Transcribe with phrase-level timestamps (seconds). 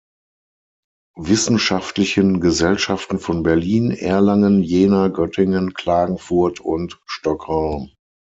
[1.19, 7.91] Wissenschaftlichen Gesellschaften von Berlin, Erlangen, Jena, Göttingen, Klagenfurt und Stockholm.